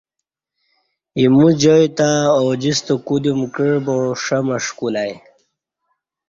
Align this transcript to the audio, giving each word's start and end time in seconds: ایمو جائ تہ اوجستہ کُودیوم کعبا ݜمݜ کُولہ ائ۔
ایمو 1.19 1.47
جائ 1.61 1.85
تہ 1.97 2.09
اوجستہ 2.41 2.93
کُودیوم 3.05 3.41
کعبا 3.55 3.95
ݜمݜ 4.23 4.65
کُولہ 4.77 5.03
ائ۔ 5.09 5.13